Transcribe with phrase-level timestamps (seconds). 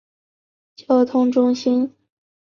[0.75, 1.95] 交通中心。